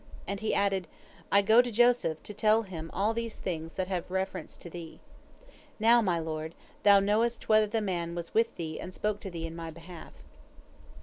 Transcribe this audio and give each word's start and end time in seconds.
And 0.27 0.39
he 0.39 0.51
added, 0.55 0.87
'I 1.31 1.43
go 1.43 1.61
to 1.61 1.71
Joseph, 1.71 2.23
to 2.23 2.33
tell 2.33 2.63
him 2.63 2.89
all 2.91 3.13
these 3.13 3.37
things 3.37 3.73
that 3.73 3.87
have 3.87 4.09
reference 4.09 4.57
to 4.57 4.67
thee.' 4.67 4.99
Now, 5.79 6.01
my 6.01 6.17
lord, 6.17 6.55
thou 6.81 6.99
knowest 6.99 7.47
whether 7.49 7.67
the 7.67 7.81
man 7.81 8.15
was 8.15 8.33
with 8.33 8.55
thee 8.55 8.79
and 8.79 8.95
spoke 8.95 9.19
to 9.19 9.29
thee 9.29 9.45
in 9.45 9.55
my 9.55 9.69
behalf." 9.69 10.13